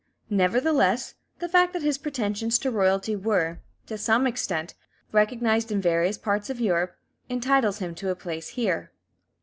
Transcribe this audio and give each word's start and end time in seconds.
Nevertheless, 0.31 1.13
the 1.37 1.47
fact 1.47 1.73
that 1.73 1.83
his 1.83 1.99
pretensions 1.99 2.57
to 2.57 2.71
royalty 2.71 3.15
were, 3.15 3.59
to 3.85 3.99
some 3.99 4.25
extent, 4.25 4.73
recognized 5.11 5.71
in 5.71 5.79
various 5.79 6.17
parts 6.17 6.49
of 6.49 6.59
Europe, 6.59 6.97
entitles 7.29 7.77
him 7.77 7.93
to 7.93 8.09
a 8.09 8.15
place 8.15 8.47
here. 8.49 8.89